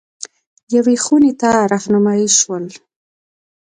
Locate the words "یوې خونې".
0.75-1.31